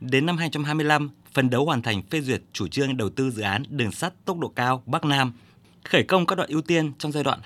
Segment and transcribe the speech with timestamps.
[0.00, 3.62] Đến năm 2025, phấn đấu hoàn thành phê duyệt chủ trương đầu tư dự án
[3.68, 5.32] đường sắt tốc độ cao Bắc Nam,
[5.84, 7.40] khởi công các đoạn ưu tiên trong giai đoạn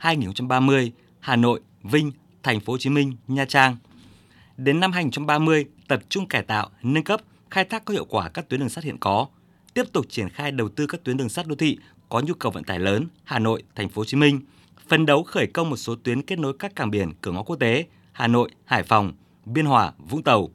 [0.00, 0.90] 2026-2030
[1.20, 3.76] Hà Nội, Vinh, Thành phố Hồ Chí Minh, Nha Trang.
[4.56, 8.48] Đến năm 2030, tập trung cải tạo, nâng cấp, khai thác có hiệu quả các
[8.48, 9.26] tuyến đường sắt hiện có,
[9.74, 11.78] tiếp tục triển khai đầu tư các tuyến đường sắt đô thị
[12.08, 14.40] có nhu cầu vận tải lớn Hà Nội, Thành phố Hồ Chí Minh,
[14.88, 17.56] phấn đấu khởi công một số tuyến kết nối các cảng biển cửa ngõ quốc
[17.56, 19.12] tế Hà Nội, Hải Phòng,
[19.44, 20.48] Biên Hòa, Vũng Tàu,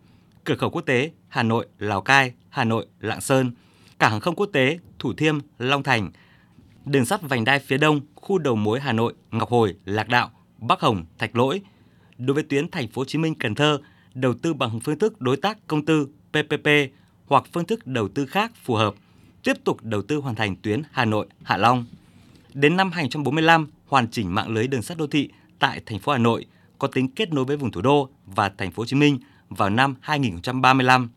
[0.45, 3.51] cửa khẩu quốc tế Hà Nội, Lào Cai, Hà Nội, Lạng Sơn,
[3.99, 6.11] cảng hàng không quốc tế Thủ Thiêm, Long Thành,
[6.85, 10.31] đường sắt vành đai phía đông, khu đầu mối Hà Nội, Ngọc Hồi, Lạc Đạo,
[10.57, 11.61] Bắc Hồng, Thạch Lỗi.
[12.17, 13.79] Đối với tuyến Thành phố Hồ Chí Minh Cần Thơ,
[14.13, 16.67] đầu tư bằng phương thức đối tác công tư PPP
[17.25, 18.95] hoặc phương thức đầu tư khác phù hợp,
[19.43, 21.85] tiếp tục đầu tư hoàn thành tuyến Hà Nội Hạ Long.
[22.53, 26.17] Đến năm 2045, hoàn chỉnh mạng lưới đường sắt đô thị tại thành phố Hà
[26.17, 26.45] Nội
[26.79, 29.69] có tính kết nối với vùng thủ đô và thành phố Hồ Chí Minh vào
[29.69, 31.09] năm 2035.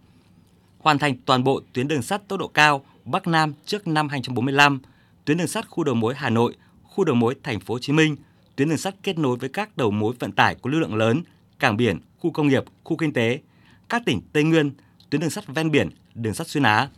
[0.78, 4.80] Hoàn thành toàn bộ tuyến đường sắt tốc độ cao Bắc Nam trước năm 2045,
[5.24, 7.92] tuyến đường sắt khu đầu mối Hà Nội, khu đầu mối thành phố Hồ Chí
[7.92, 8.16] Minh,
[8.56, 11.22] tuyến đường sắt kết nối với các đầu mối vận tải có lưu lượng lớn,
[11.58, 13.40] cảng biển, khu công nghiệp, khu kinh tế,
[13.88, 14.70] các tỉnh Tây Nguyên,
[15.10, 16.88] tuyến đường sắt ven biển, đường sắt xuyên Á.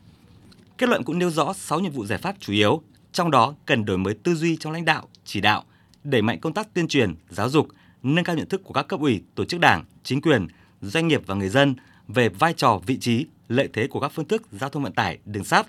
[0.78, 2.82] Kết luận cũng nêu rõ 6 nhiệm vụ giải pháp chủ yếu,
[3.12, 5.64] trong đó cần đổi mới tư duy trong lãnh đạo, chỉ đạo,
[6.04, 7.69] đẩy mạnh công tác tuyên truyền, giáo dục,
[8.02, 10.47] nâng cao nhận thức của các cấp ủy, tổ chức đảng, chính quyền,
[10.80, 11.74] doanh nghiệp và người dân
[12.08, 15.18] về vai trò, vị trí, lợi thế của các phương thức giao thông vận tải
[15.24, 15.66] đường sắt,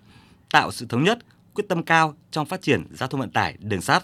[0.52, 1.20] tạo sự thống nhất,
[1.54, 4.04] quyết tâm cao trong phát triển giao thông vận tải đường sắt,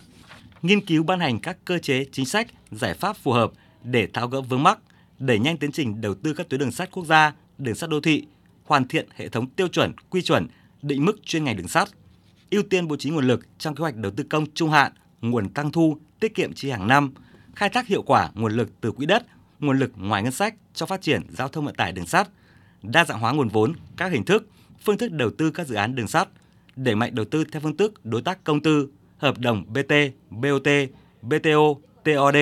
[0.61, 3.51] nghiên cứu ban hành các cơ chế, chính sách, giải pháp phù hợp
[3.83, 4.79] để tháo gỡ vướng mắc,
[5.19, 8.01] đẩy nhanh tiến trình đầu tư các tuyến đường sắt quốc gia, đường sắt đô
[8.01, 8.27] thị,
[8.63, 10.47] hoàn thiện hệ thống tiêu chuẩn, quy chuẩn,
[10.81, 11.87] định mức chuyên ngành đường sắt,
[12.51, 14.91] ưu tiên bố trí nguồn lực trong kế hoạch đầu tư công trung hạn,
[15.21, 17.13] nguồn tăng thu, tiết kiệm chi hàng năm,
[17.55, 19.25] khai thác hiệu quả nguồn lực từ quỹ đất,
[19.59, 22.29] nguồn lực ngoài ngân sách cho phát triển giao thông vận tải đường sắt,
[22.83, 24.49] đa dạng hóa nguồn vốn, các hình thức,
[24.83, 26.27] phương thức đầu tư các dự án đường sắt,
[26.75, 29.93] đẩy mạnh đầu tư theo phương thức đối tác công tư, hợp đồng BT,
[30.29, 30.67] BOT,
[31.21, 31.73] BTO,
[32.03, 32.35] TOD,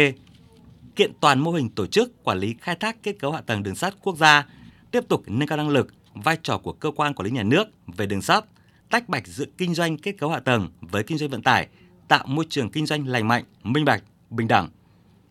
[0.95, 3.75] kiện toàn mô hình tổ chức quản lý khai thác kết cấu hạ tầng đường
[3.75, 4.47] sắt quốc gia,
[4.91, 7.67] tiếp tục nâng cao năng lực, vai trò của cơ quan quản lý nhà nước
[7.87, 8.45] về đường sắt,
[8.89, 11.67] tách bạch giữa kinh doanh kết cấu hạ tầng với kinh doanh vận tải,
[12.07, 14.69] tạo môi trường kinh doanh lành mạnh, minh bạch, bình đẳng,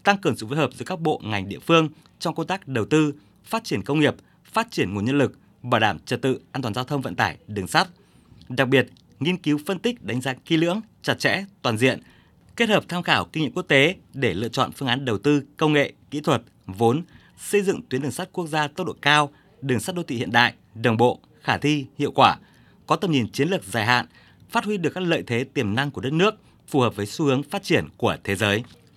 [0.05, 1.89] tăng cường sự phối hợp giữa các bộ ngành địa phương
[2.19, 5.81] trong công tác đầu tư, phát triển công nghiệp, phát triển nguồn nhân lực, bảo
[5.81, 7.89] đảm trật tự an toàn giao thông vận tải đường sắt.
[8.49, 8.87] Đặc biệt,
[9.21, 12.01] nghiên cứu phân tích đánh giá kỹ lưỡng, chặt chẽ, toàn diện,
[12.57, 15.43] kết hợp tham khảo kinh nghiệm quốc tế để lựa chọn phương án đầu tư
[15.57, 17.03] công nghệ, kỹ thuật, vốn,
[17.39, 20.33] xây dựng tuyến đường sắt quốc gia tốc độ cao, đường sắt đô thị hiện
[20.33, 22.37] đại, đồng bộ, khả thi, hiệu quả,
[22.87, 24.07] có tầm nhìn chiến lược dài hạn,
[24.51, 26.35] phát huy được các lợi thế tiềm năng của đất nước,
[26.69, 28.63] phù hợp với xu hướng phát triển của thế giới.